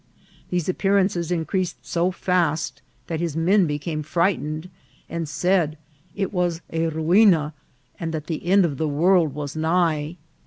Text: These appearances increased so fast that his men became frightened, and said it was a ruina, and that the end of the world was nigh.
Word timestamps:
These 0.49 0.67
appearances 0.67 1.31
increased 1.31 1.85
so 1.85 2.09
fast 2.09 2.81
that 3.05 3.19
his 3.19 3.37
men 3.37 3.67
became 3.67 4.01
frightened, 4.01 4.67
and 5.07 5.29
said 5.29 5.77
it 6.15 6.33
was 6.33 6.61
a 6.71 6.87
ruina, 6.89 7.53
and 7.99 8.11
that 8.11 8.25
the 8.25 8.43
end 8.47 8.65
of 8.65 8.77
the 8.77 8.87
world 8.89 9.35
was 9.35 9.55
nigh. 9.55 10.17